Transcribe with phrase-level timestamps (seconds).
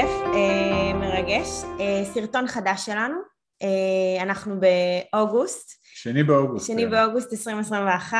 [0.00, 1.48] כיף, אה, מרגש.
[1.80, 3.16] אה, סרטון חדש שלנו,
[3.62, 5.80] אה, אנחנו באוגוסט.
[5.82, 6.66] שני באוגוסט.
[6.66, 6.90] שני כן.
[6.90, 8.18] באוגוסט 2021,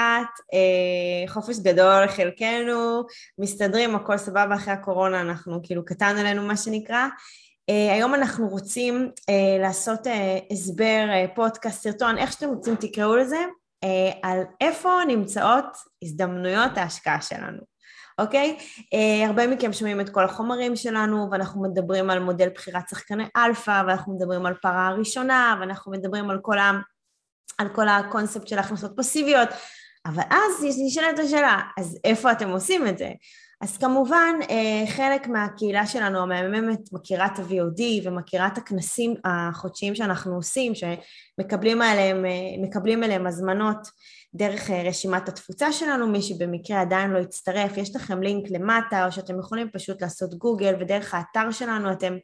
[0.52, 3.02] אה, חופש גדול לחלקנו,
[3.38, 7.06] מסתדרים, הכל סבבה אחרי הקורונה, אנחנו כאילו קטן עלינו מה שנקרא.
[7.92, 9.10] היום אנחנו רוצים
[9.60, 10.00] לעשות
[10.50, 13.44] הסבר, פודקאסט, סרטון, איך שאתם רוצים תקראו לזה,
[14.22, 15.64] על איפה נמצאות
[16.02, 17.62] הזדמנויות ההשקעה שלנו.
[18.20, 18.56] אוקיי?
[18.78, 23.82] אה, הרבה מכם שומעים את כל החומרים שלנו, ואנחנו מדברים על מודל בחירת שחקני אלפא,
[23.86, 26.72] ואנחנו מדברים על פרה הראשונה, ואנחנו מדברים על כל, ה,
[27.58, 29.48] על כל הקונספט של הכנסות פסיביות,
[30.06, 33.10] אבל אז נשאלת השאלה, אז איפה אתם עושים את זה?
[33.60, 40.34] אז כמובן, אה, חלק מהקהילה שלנו המהממת מכירה את ה-VOD ומכירה את הכנסים החודשיים שאנחנו
[40.34, 42.24] עושים, שמקבלים עליהם,
[42.62, 43.88] מקבלים אליהם הזמנות
[44.34, 49.38] דרך רשימת התפוצה שלנו, מי שבמקרה עדיין לא הצטרף, יש לכם לינק למטה, או שאתם
[49.38, 52.16] יכולים פשוט לעשות גוגל, ודרך האתר שלנו אתם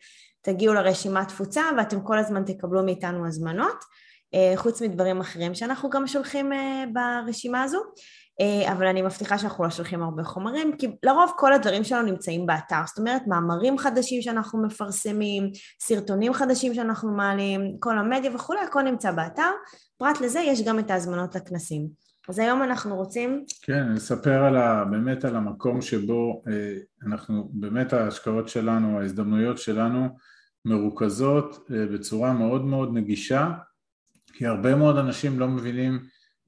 [0.42, 3.84] תגיעו לרשימת תפוצה, ואתם כל הזמן תקבלו מאיתנו הזמנות,
[4.56, 6.50] חוץ מדברים אחרים שאנחנו גם שולחים
[6.92, 7.78] ברשימה הזו,
[8.73, 12.80] אבל אני מבטיחה שאנחנו לא שולחים הרבה חומרים, כי לרוב כל הדברים שלנו נמצאים באתר,
[12.86, 15.50] זאת אומרת מאמרים חדשים שאנחנו מפרסמים,
[15.83, 19.50] סרטונים חדשים שאנחנו מעלים, כל המדיה וכולי, הכל נמצא באתר,
[19.98, 22.05] פרט לזה יש גם את ההזמנות לכנסים.
[22.28, 23.44] אז היום אנחנו רוצים...
[23.62, 30.08] כן, נספר על ה, באמת על המקום שבו אה, אנחנו, באמת ההשקעות שלנו, ההזדמנויות שלנו
[30.64, 33.50] מרוכזות אה, בצורה מאוד מאוד נגישה,
[34.33, 36.00] כי הרבה מאוד אנשים לא מבינים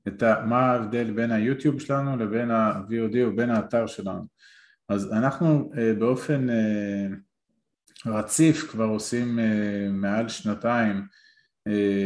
[0.08, 4.26] את ה, מה ההבדל בין היוטיוב שלנו לבין ה-VOD או בין האתר שלנו.
[4.88, 6.46] אז אנחנו אה, באופן
[8.06, 9.38] רציף כבר עושים
[9.90, 11.02] מעל שנתיים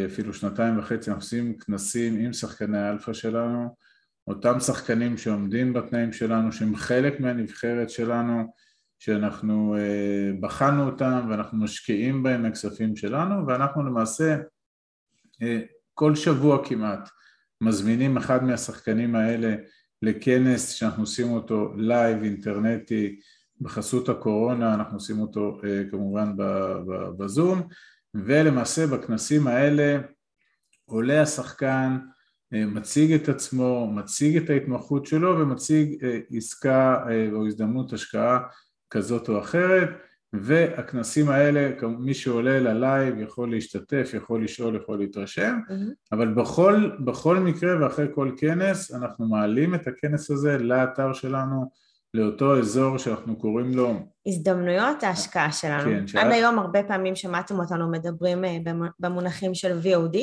[0.06, 3.76] אפילו שנתיים וחצי אנחנו עושים כנסים עם שחקני האלפא שלנו,
[4.26, 8.52] אותם שחקנים שעומדים בתנאים שלנו, שהם חלק מהנבחרת שלנו,
[8.98, 9.76] שאנחנו
[10.40, 14.36] בחנו אותם ואנחנו משקיעים בהם הכספים שלנו, ואנחנו למעשה
[15.94, 17.08] כל שבוע כמעט
[17.60, 19.54] מזמינים אחד מהשחקנים האלה
[20.02, 23.20] לכנס שאנחנו עושים אותו live אינטרנטי
[23.60, 25.60] בחסות הקורונה, אנחנו עושים אותו
[25.90, 26.32] כמובן
[27.18, 27.68] בזום
[28.14, 29.98] ולמעשה בכנסים האלה
[30.84, 31.98] עולה השחקן,
[32.52, 38.38] מציג את עצמו, מציג את ההתמחות שלו ומציג עסקה או הזדמנות השקעה
[38.90, 39.88] כזאת או אחרת
[40.32, 45.94] והכנסים האלה, מי שעולה ללייב יכול להשתתף, יכול לשאול, יכול להתרשם mm-hmm.
[46.12, 51.70] אבל בכל, בכל מקרה ואחרי כל כנס אנחנו מעלים את הכנס הזה לאתר שלנו
[52.14, 53.94] לאותו אזור שאנחנו קוראים לו
[54.26, 55.90] הזדמנויות ההשקעה שלנו.
[55.90, 56.20] כן, שאת...
[56.20, 58.44] עד היום הרבה פעמים שמעתם אותנו מדברים
[58.98, 60.18] במונחים של VOD.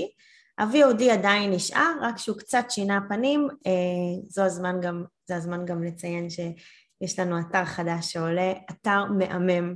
[0.58, 3.48] ה-VOD עדיין נשאר, רק שהוא קצת שינה פנים,
[4.28, 6.28] זו הזמן גם, זה הזמן גם לציין
[7.00, 9.76] שיש לנו אתר חדש שעולה, אתר מהמם,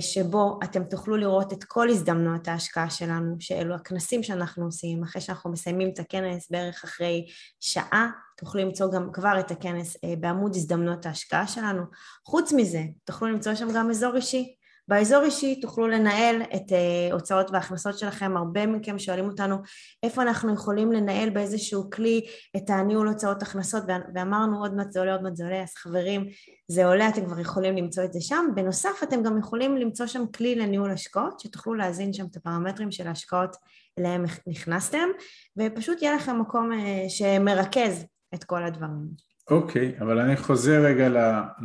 [0.00, 5.52] שבו אתם תוכלו לראות את כל הזדמנויות ההשקעה שלנו, שאלו הכנסים שאנחנו עושים, אחרי שאנחנו
[5.52, 7.26] מסיימים את הכנס בערך אחרי
[7.60, 11.82] שעה, תוכלו למצוא גם כבר את הכנס בעמוד הזדמנויות ההשקעה שלנו.
[12.26, 14.54] חוץ מזה, תוכלו למצוא שם גם אזור אישי.
[14.88, 16.72] באזור אישי תוכלו לנהל את
[17.12, 19.56] הוצאות והכנסות שלכם, הרבה מכם שואלים אותנו
[20.02, 22.26] איפה אנחנו יכולים לנהל באיזשהו כלי
[22.56, 23.82] את הניהול הוצאות הכנסות?
[24.14, 26.26] ואמרנו עוד מעט זה עולה, עוד מעט זה עולה, אז חברים
[26.68, 30.26] זה עולה, אתם כבר יכולים למצוא את זה שם, בנוסף אתם גם יכולים למצוא שם
[30.26, 33.56] כלי לניהול השקעות, שתוכלו להזין שם את הפרמטרים של ההשקעות
[33.98, 35.08] אליהם נכנסתם,
[35.58, 36.70] ופשוט יהיה לכם מקום
[37.08, 38.04] שמרכז
[38.34, 39.32] את כל הדברים.
[39.50, 41.08] אוקיי, okay, אבל אני חוזר רגע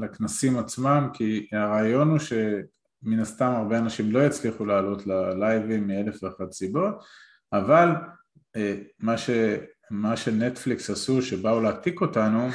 [0.01, 2.19] לכנסים עצמם, כי הרעיון הוא
[3.03, 6.95] שמן הסתם הרבה אנשים לא יצליחו לעלות ללייבים מאלף ואחת סיבות,
[7.53, 7.89] אבל
[8.99, 9.29] מה, ש,
[9.91, 12.47] מה שנטפליקס עשו, שבאו להעתיק אותנו,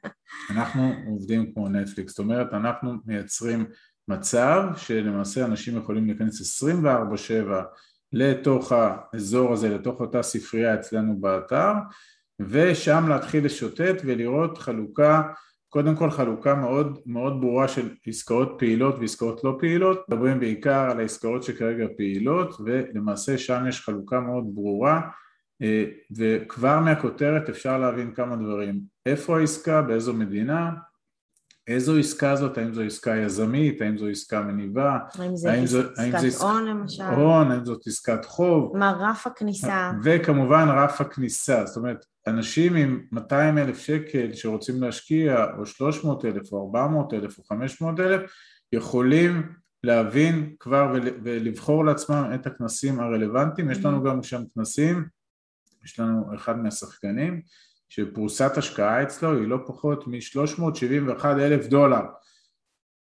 [0.50, 3.66] אנחנו עובדים כמו נטפליקס, זאת אומרת אנחנו מייצרים
[4.08, 7.32] מצב שלמעשה אנשים יכולים להיכנס 24/7
[8.12, 11.72] לתוך האזור הזה, לתוך אותה ספרייה אצלנו באתר,
[12.40, 15.22] ושם להתחיל לשוטט ולראות חלוקה,
[15.70, 21.00] קודם כל חלוקה מאוד מאוד ברורה של עסקאות פעילות ועסקאות לא פעילות, מדברים בעיקר על
[21.00, 25.00] העסקאות שכרגע פעילות ולמעשה שם יש חלוקה מאוד ברורה
[26.16, 30.70] וכבר מהכותרת אפשר להבין כמה דברים, איפה העסקה, באיזו מדינה,
[31.66, 35.80] איזו עסקה זאת, האם זו עסקה יזמית, האם זו עסקה מניבה, האם זה האם זו,
[35.96, 41.76] עסקת הון למשל, הון, האם זאת עסקת חוב, מה רף הכניסה, וכמובן רף הכניסה, זאת
[41.76, 47.44] אומרת אנשים עם 200 אלף שקל שרוצים להשקיע או 300 אלף או 400 אלף או
[47.44, 48.30] 500 אלף
[48.72, 49.52] יכולים
[49.84, 50.92] להבין כבר
[51.24, 55.04] ולבחור לעצמם את הכנסים הרלוונטיים, יש לנו גם שם כנסים,
[55.84, 57.42] יש לנו אחד מהשחקנים
[57.88, 62.02] שפרוסת השקעה אצלו היא לא פחות מ-371 אלף דולר.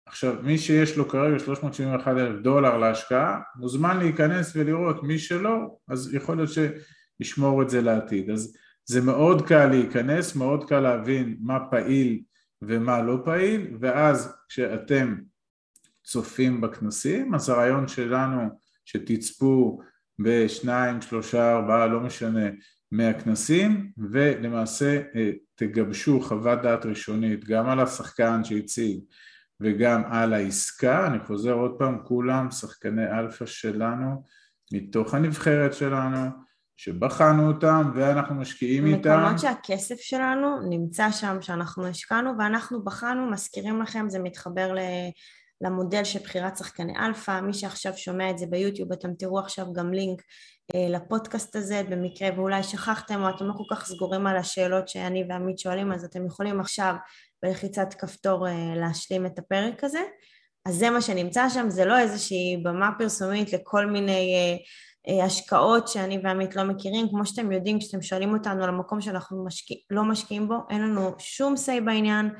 [0.06, 6.14] עכשיו, מי שיש לו כרגע 371 אלף דולר להשקעה, מוזמן להיכנס ולראות, מי שלא, אז
[6.14, 6.50] יכול להיות
[7.20, 8.30] שישמור את זה לעתיד.
[8.30, 12.22] אז זה מאוד קל להיכנס, מאוד קל להבין מה פעיל
[12.62, 15.16] ומה לא פעיל, ואז כשאתם
[16.04, 18.48] צופים בכנסים, אז הרעיון שלנו
[18.84, 19.80] שתצפו
[20.18, 22.46] בשניים, שלושה, ארבעה, לא משנה,
[22.92, 29.00] מהכנסים, ולמעשה אה, תגבשו חוות דעת ראשונית גם על השחקן שהציג
[29.60, 34.24] וגם על העסקה, אני חוזר עוד פעם, כולם שחקני אלפא שלנו,
[34.72, 36.18] מתוך הנבחרת שלנו,
[36.76, 39.20] שבחנו אותם ואנחנו משקיעים איתם.
[39.20, 44.74] מקומות שהכסף שלנו נמצא שם, שאנחנו השקענו ואנחנו בחנו, מזכירים לכם, זה מתחבר
[45.60, 49.92] למודל של בחירת שחקני אלפא, מי שעכשיו שומע את זה ביוטיוב, אתם תראו עכשיו גם
[49.92, 50.22] לינק
[50.74, 55.24] אה, לפודקאסט הזה, במקרה ואולי שכחתם או אתם לא כל כך סגורים על השאלות שאני
[55.28, 56.94] ועמית שואלים, אז אתם יכולים עכשיו
[57.42, 60.00] בלחיצת כפתור אה, להשלים את הפרק הזה.
[60.66, 64.56] אז זה מה שנמצא שם, זה לא איזושהי במה פרסומית לכל מיני אה,
[65.24, 69.76] השקעות שאני ועמית לא מכירים, כמו שאתם יודעים כשאתם שואלים אותנו על המקום שאנחנו משקיע,
[69.90, 72.30] לא משקיעים בו, אין לנו שום say בעניין,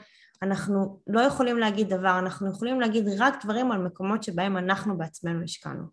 [0.43, 5.45] אנחנו לא יכולים להגיד דבר, אנחנו יכולים להגיד רק דברים על מקומות שבהם אנחנו בעצמנו
[5.45, 5.85] השקענו.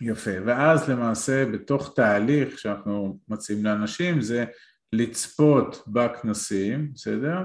[0.00, 4.44] יפה, ואז למעשה בתוך תהליך שאנחנו מציעים לאנשים זה
[4.92, 7.38] לצפות בכנסים, בסדר?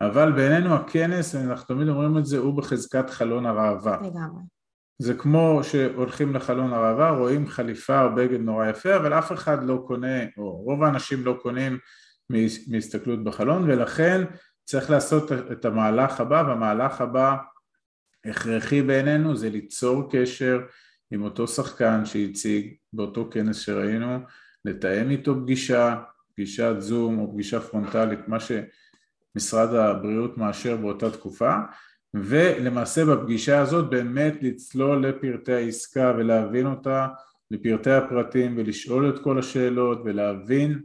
[0.00, 3.96] אבל בעינינו הכנס, אנחנו תמיד אומרים את זה, הוא בחזקת חלון הראווה.
[3.96, 4.55] לגמרי.
[4.98, 9.84] זה כמו שהולכים לחלון הראווה, רואים חליפה או בגד נורא יפה, אבל אף אחד לא
[9.86, 11.78] קונה, או רוב האנשים לא קונים
[12.68, 14.24] מהסתכלות בחלון, ולכן
[14.64, 17.36] צריך לעשות את המהלך הבא, והמהלך הבא
[18.24, 20.60] הכרחי בעינינו זה ליצור קשר
[21.10, 24.18] עם אותו שחקן שהציג באותו כנס שראינו,
[24.64, 26.02] לתאם איתו פגישה,
[26.34, 31.56] פגישת זום או פגישה פרונטלית, מה שמשרד הבריאות מאשר באותה תקופה,
[32.24, 37.08] ולמעשה בפגישה הזאת באמת לצלול לפרטי העסקה ולהבין אותה
[37.50, 40.82] לפרטי הפרטים ולשאול את כל השאלות ולהבין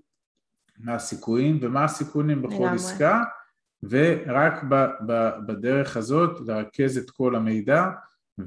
[0.80, 2.76] מה הסיכויים ומה הסיכונים בכל לגמרי.
[2.76, 3.24] עסקה
[3.84, 4.64] ורק
[5.48, 7.86] בדרך הזאת לרכז את כל המידע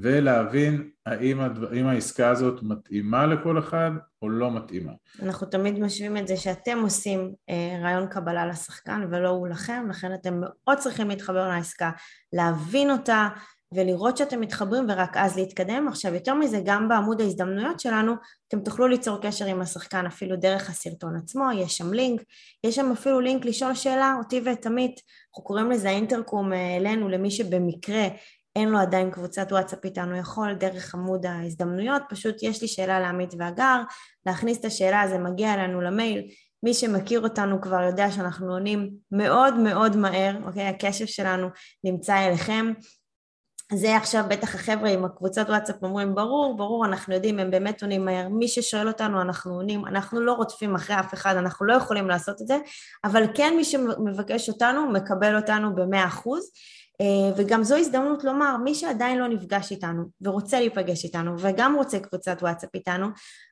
[0.01, 4.91] ולהבין האם, הדבר, האם העסקה הזאת מתאימה לכל אחד או לא מתאימה.
[5.21, 10.13] אנחנו תמיד משווים את זה שאתם עושים אה, רעיון קבלה לשחקן ולא הוא לכם, לכן
[10.13, 11.91] אתם מאוד צריכים להתחבר לעסקה,
[12.33, 13.27] להבין אותה
[13.73, 15.87] ולראות שאתם מתחברים ורק אז להתקדם.
[15.87, 18.13] עכשיו יותר מזה, גם בעמוד ההזדמנויות שלנו,
[18.47, 22.21] אתם תוכלו ליצור קשר עם השחקן אפילו דרך הסרטון עצמו, יש שם לינק,
[22.63, 27.09] יש שם אפילו לינק לשאול שאלה, אותי ואת עמית, אנחנו קוראים לזה האינטרקום אה, אלינו,
[27.09, 28.07] למי שבמקרה
[28.55, 33.33] אין לו עדיין קבוצת וואטסאפ איתנו, יכול דרך עמוד ההזדמנויות, פשוט יש לי שאלה לעמית
[33.37, 33.81] והגר,
[34.25, 36.27] להכניס את השאלה, זה מגיע אלינו למייל,
[36.63, 40.67] מי שמכיר אותנו כבר יודע שאנחנו עונים מאוד מאוד מהר, אוקיי?
[40.67, 41.47] הקשב שלנו
[41.83, 42.73] נמצא אליכם.
[43.73, 48.05] זה עכשיו בטח החבר'ה עם הקבוצת וואטסאפ אומרים ברור, ברור, אנחנו יודעים, הם באמת עונים
[48.05, 52.07] מהר, מי ששואל אותנו אנחנו עונים, אנחנו לא רודפים אחרי אף אחד, אנחנו לא יכולים
[52.07, 52.57] לעשות את זה,
[53.03, 56.51] אבל כן מי שמבקש אותנו מקבל אותנו במאה אחוז.
[57.01, 61.99] אה, וגם זו הזדמנות לומר, מי שעדיין לא נפגש איתנו ורוצה להיפגש איתנו וגם רוצה
[61.99, 63.07] קבוצת וואטסאפ איתנו,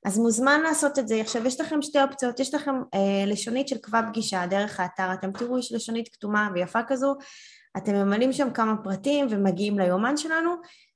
[0.06, 1.21] אז מוזמן לעשות את זה.
[1.21, 5.31] עכשיו יש לכם שתי אופציות, יש לכם אה, לשונית של קבע פגישה דרך האתר, אתם
[5.31, 7.15] תראו יש לשונית כתומה ויפה כזו,
[7.78, 10.52] אתם ממלאים שם כמה פרטים ומגיעים ליומן שלנו,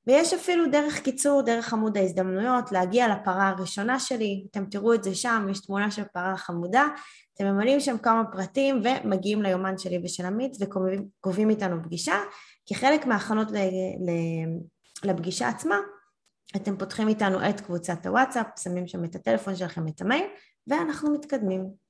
[0.08, 5.16] ויש אפילו דרך קיצור, דרך עמוד ההזדמנויות, להגיע לפרה הראשונה שלי, אתם תראו את זה
[5.16, 6.88] שם, יש תמונה של פרה חמודה,
[7.34, 12.16] אתם ממלאים שם כמה פרטים ומגיעים ליומן שלי ושל עמית וקובעים איתנו פגישה.
[12.70, 13.48] כחלק מההכנות
[15.04, 15.78] לפגישה עצמה,
[16.56, 20.26] אתם פותחים איתנו את קבוצת הוואטסאפ, שמים שם את הטלפון שלכם, את המייל,
[20.68, 21.87] ואנחנו מתקדמים.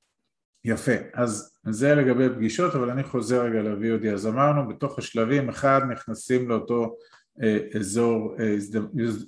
[0.65, 4.07] יפה, אז זה לגבי פגישות, אבל אני חוזר רגע ל-VOD.
[4.13, 6.95] אז אמרנו, בתוך השלבים, אחד, נכנסים לאותו
[7.43, 8.55] אה, אזור, אה,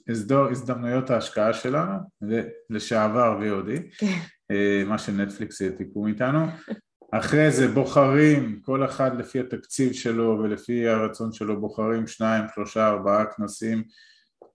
[0.10, 1.98] הזדמנויות הזדמנויות ההשקעה שלנו,
[2.70, 4.20] לשעבר VOD, כן.
[4.52, 6.46] אה, מה שנטפליקס העתיקו מאיתנו.
[7.12, 13.26] אחרי זה בוחרים, כל אחד לפי התקציב שלו ולפי הרצון שלו, בוחרים שניים, שלושה, ארבעה
[13.26, 13.84] כנסים,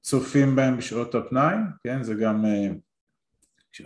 [0.02, 2.44] צופים בהם בשעות הפנאי, כן, זה גם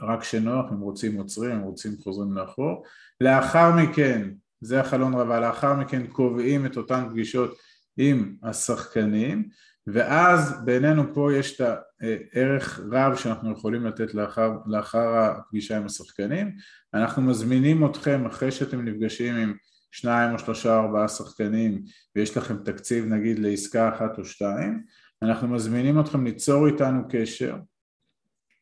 [0.00, 2.84] רק כשנוח, אם רוצים עוצרים, אם רוצים חוזרים לאחור.
[3.20, 4.30] לאחר מכן,
[4.60, 7.58] זה החלון רבה, לאחר מכן קובעים את אותן פגישות
[7.96, 9.48] עם השחקנים
[9.92, 11.66] ואז בעינינו פה יש את
[12.00, 16.56] הערך רב שאנחנו יכולים לתת לאחר, לאחר הפגישה עם השחקנים
[16.94, 19.54] אנחנו מזמינים אתכם אחרי שאתם נפגשים עם
[19.90, 21.82] שניים או שלושה או ארבעה שחקנים
[22.16, 24.82] ויש לכם תקציב נגיד לעסקה אחת או שתיים
[25.22, 27.56] אנחנו מזמינים אתכם ליצור איתנו קשר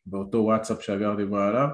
[0.06, 1.68] באותו וואטסאפ שהגר דיברה עליו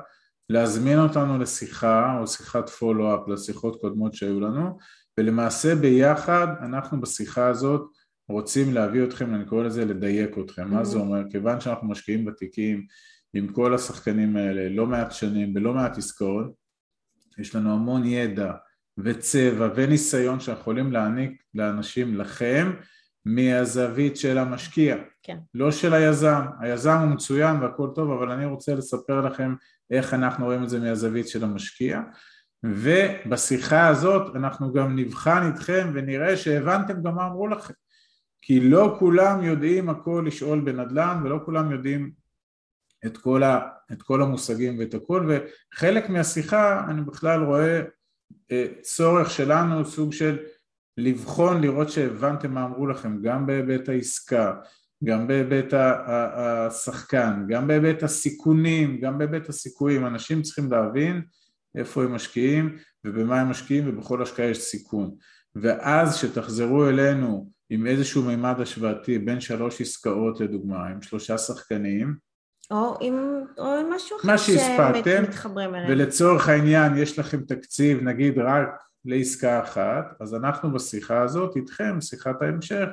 [0.51, 4.79] להזמין אותנו לשיחה או שיחת פולו-אפ לשיחות קודמות שהיו לנו
[5.19, 7.83] ולמעשה ביחד אנחנו בשיחה הזאת
[8.29, 10.62] רוצים להביא אתכם, אני קורא לזה לדייק אתכם.
[10.62, 10.75] Mm-hmm.
[10.75, 11.23] מה זה אומר?
[11.31, 12.87] כיוון שאנחנו משקיעים בתיקים
[13.35, 16.53] עם כל השחקנים האלה, לא מעט שנים, בלא מעט עסקאות,
[17.39, 18.53] יש לנו המון ידע
[18.99, 22.73] וצבע וניסיון שאנחנו יכולים להעניק לאנשים, לכם,
[23.25, 25.38] מהזווית של המשקיע, כן.
[25.55, 26.43] לא של היזם.
[26.61, 29.55] היזם הוא מצוין והכל טוב, אבל אני רוצה לספר לכם
[29.91, 32.00] איך אנחנו רואים את זה מהזווית של המשקיע.
[32.64, 37.75] ובשיחה הזאת אנחנו גם נבחן איתכם ונראה שהבנתם גם מה אמרו לכם.
[38.43, 42.11] כי לא כולם יודעים הכל לשאול בנדל"ן ולא כולם יודעים
[43.07, 43.61] את כל, ה,
[43.93, 47.83] את כל המושגים ואת הכל וחלק מהשיחה אני בכלל רואה
[48.50, 50.38] אה, צורך שלנו סוג של
[50.97, 54.55] לבחון, לראות שהבנתם מה אמרו לכם גם בהיבט העסקה,
[55.05, 61.23] גם בהיבט השחקן, גם בהיבט הסיכונים, גם בהיבט הסיכויים, אנשים צריכים להבין
[61.75, 65.15] איפה הם משקיעים ובמה הם משקיעים ובכל השקעה יש סיכון.
[65.55, 72.15] ואז שתחזרו אלינו עם איזשהו מימד השוואתי בין שלוש עסקאות לדוגמה, עם שלושה שחקנים
[72.71, 73.15] או עם,
[73.59, 78.69] או עם משהו אחר שמתחברים אליהם ולצורך העניין יש לכם תקציב נגיד רק
[79.04, 82.87] לעסקה אחת, אז אנחנו בשיחה הזאת איתכם, שיחת ההמשך,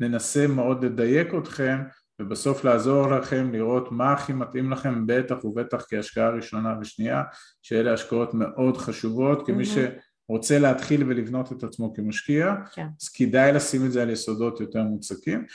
[0.00, 1.78] ננסה מאוד לדייק אתכם
[2.20, 7.22] ובסוף לעזור לכם לראות מה הכי מתאים לכם בטח ובטח כהשקעה ראשונה ושנייה
[7.62, 12.86] שאלה השקעות מאוד חשובות כמי שרוצה להתחיל ולבנות את עצמו כמשקיע כן.
[13.02, 15.46] אז כדאי לשים את זה על יסודות יותר מוצקים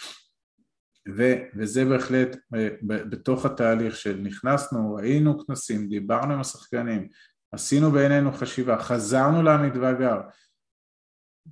[1.17, 7.07] ו, וזה בהחלט אה, בתוך התהליך של נכנסנו, ראינו כנסים, דיברנו עם השחקנים,
[7.51, 10.22] עשינו בעינינו חשיבה, חזרנו לעמית ואגר,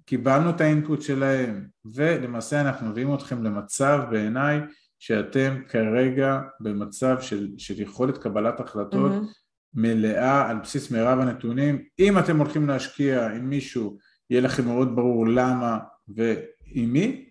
[0.06, 4.60] קיבלנו את האינפוט שלהם ולמעשה אנחנו מביאים אתכם למצב בעיניי
[5.00, 9.48] שאתם כרגע במצב של, של יכולת קבלת החלטות mm-hmm.
[9.74, 13.98] מלאה על בסיס מירב הנתונים אם אתם הולכים להשקיע עם מישהו
[14.30, 17.30] יהיה לכם מאוד ברור למה ועם מי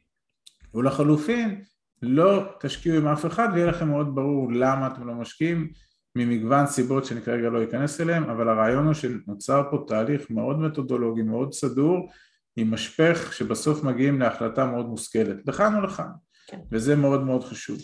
[0.74, 1.64] ולחלופין
[2.02, 5.72] לא תשקיעו עם אף אחד ויהיה לכם מאוד ברור למה אתם לא משקיעים
[6.16, 11.22] ממגוון סיבות שאני כרגע לא אכנס אליהם, אבל הרעיון הוא שנוצר פה תהליך מאוד מתודולוגי,
[11.22, 12.08] מאוד סדור,
[12.56, 16.08] עם משפך שבסוף מגיעים להחלטה מאוד מושכלת, לכאן או לכאן,
[16.46, 16.58] כן.
[16.72, 17.78] וזה מאוד מאוד חשוב.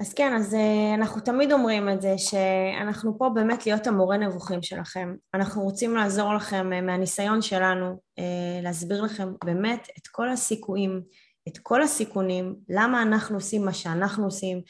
[0.00, 4.62] אז כן, אז אה, אנחנו תמיד אומרים את זה, שאנחנו פה באמת להיות המורה נבוכים
[4.62, 5.14] שלכם.
[5.34, 11.02] אנחנו רוצים לעזור לכם אה, מהניסיון שלנו, אה, להסביר לכם באמת את כל הסיכויים,
[11.48, 14.60] את כל הסיכונים, למה אנחנו עושים מה שאנחנו עושים,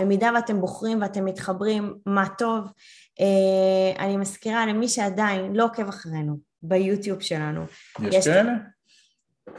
[0.00, 2.72] במידה ואתם בוחרים ואתם מתחברים, מה טוב.
[3.20, 7.64] אה, אני מזכירה למי שעדיין לא עוקב אחרינו ביוטיוב שלנו.
[8.00, 8.52] יש, יש כאלה?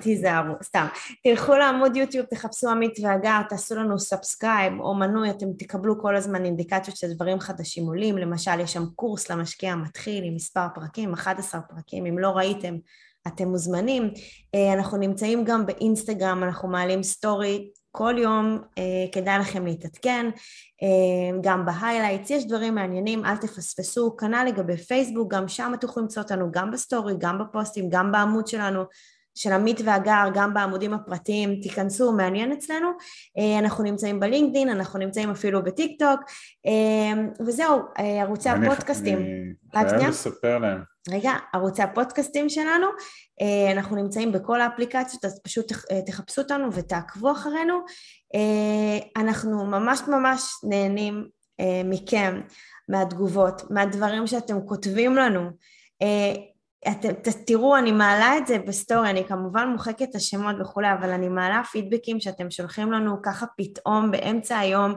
[0.02, 0.88] תיזהרו, סתם.
[1.24, 6.46] תלכו לעמוד יוטיוב, תחפשו עמית והגר, תעשו לנו subscribe או מנוי, אתם תקבלו כל הזמן
[6.46, 12.06] אינדיקציות שדברים חדשים עולים, למשל יש שם קורס למשקיע המתחיל עם מספר פרקים, 11 פרקים,
[12.06, 12.76] אם לא ראיתם
[13.28, 14.14] אתם מוזמנים.
[14.56, 20.30] אה, אנחנו נמצאים גם באינסטגרם, אנחנו מעלים סטורי כל יום אה, כדאי לכם להתעדכן,
[20.84, 25.88] אה, גם ב highlights, יש דברים מעניינים, אל תפספסו, כנ"ל לגבי פייסבוק, גם שם אתם
[25.88, 28.84] יכולים למצוא אותנו, גם בסטורי, גם בפוסטים, גם בעמוד שלנו,
[29.36, 32.90] של עמית והגר, גם בעמודים הפרטיים, תיכנסו, מעניין אצלנו.
[33.38, 36.20] אה, אנחנו נמצאים בלינקדין, אנחנו נמצאים אפילו בטיק טוק,
[36.66, 39.18] אה, וזהו, אה, ערוצי הפודקאסטים.
[39.76, 40.95] אני חייב לספר להם.
[41.12, 42.88] רגע, ערוצי הפודקאסטים שלנו,
[43.42, 47.80] אה, אנחנו נמצאים בכל האפליקציות, אז פשוט אה, תחפשו אותנו ותעקבו אחרינו.
[48.36, 51.28] אה, אנחנו ממש ממש נהנים
[51.86, 52.42] מכם,
[52.90, 55.50] מהתגובות, מהדברים שאתם כותבים לנו.
[56.88, 57.10] אתם
[57.46, 61.62] תראו, אני מעלה את זה בסטורי, אני כמובן מוחקת את השמות וכולי, אבל אני מעלה
[61.72, 64.94] פידבקים שאתם שולחים לנו ככה פתאום באמצע היום.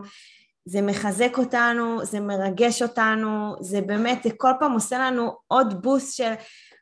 [0.68, 6.16] זה מחזק אותנו, זה מרגש אותנו, זה באמת, זה כל פעם עושה לנו עוד בוסט
[6.16, 6.32] של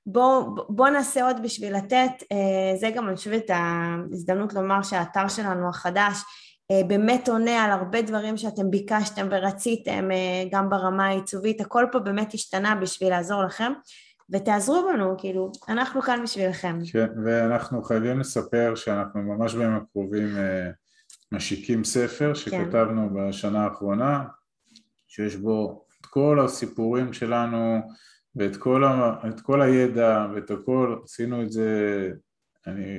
[0.07, 5.69] בואו בוא נעשה עוד בשביל לתת, אה, זה גם אני חושבת ההזדמנות לומר שהאתר שלנו
[5.69, 6.19] החדש
[6.71, 11.99] אה, באמת עונה על הרבה דברים שאתם ביקשתם ורציתם אה, גם ברמה העיצובית, הכל פה
[11.99, 13.73] באמת השתנה בשביל לעזור לכם
[14.31, 16.79] ותעזרו בנו, כאילו, אנחנו כאן בשבילכם.
[16.93, 20.37] כן, ואנחנו חייבים לספר שאנחנו ממש בימים הקרובים
[21.37, 23.29] משיקים ספר שכתבנו כן.
[23.29, 24.25] בשנה האחרונה,
[25.09, 27.81] שיש בו את כל הסיפורים שלנו
[28.37, 32.11] ואת כל, ה, כל הידע ואת הכל, עשינו את זה,
[32.67, 32.99] אני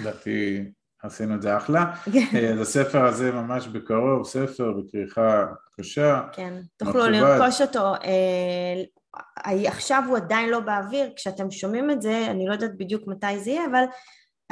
[0.00, 0.64] לדעתי
[1.02, 1.96] עשינו את זה אחלה.
[2.12, 2.52] כן.
[2.52, 5.46] אז הספר הזה ממש בקרוב, ספר בכריכה
[5.80, 6.22] קשה.
[6.32, 7.94] כן, תוכלו לרכוש אותו.
[7.94, 8.82] אה,
[9.68, 13.50] עכשיו הוא עדיין לא באוויר, כשאתם שומעים את זה, אני לא יודעת בדיוק מתי זה
[13.50, 13.84] יהיה, אבל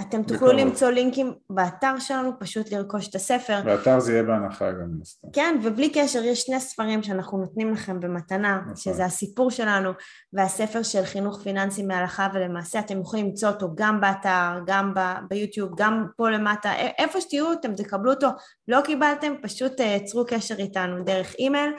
[0.01, 0.61] אתם תוכלו בקרוב.
[0.61, 3.61] למצוא לינקים באתר שלנו, פשוט לרכוש את הספר.
[3.65, 4.89] באתר זה יהיה בהנחה גם.
[5.33, 8.77] כן, ובלי קשר, יש שני ספרים שאנחנו נותנים לכם במתנה, נכון.
[8.77, 9.91] שזה הסיפור שלנו,
[10.33, 15.73] והספר של חינוך פיננסי מהלכה ולמעשה, אתם יכולים למצוא אותו גם באתר, גם ב- ביוטיוב,
[15.77, 18.29] גם פה למטה, איפה שתהיו, אתם תקבלו אותו.
[18.69, 21.71] לא קיבלתם, פשוט יצרו אה, קשר איתנו דרך אימייל.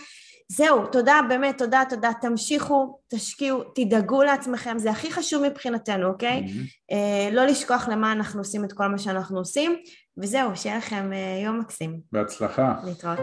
[0.47, 2.11] זהו, תודה, באמת, תודה, תודה.
[2.21, 6.43] תמשיכו, תשקיעו, תדאגו לעצמכם, זה הכי חשוב מבחינתנו, אוקיי?
[6.45, 6.91] Mm-hmm.
[6.91, 9.75] אה, לא לשכוח למה אנחנו עושים את כל מה שאנחנו עושים,
[10.17, 11.99] וזהו, שיהיה לכם אה, יום מקסים.
[12.11, 12.75] בהצלחה.
[12.83, 13.19] להתראות.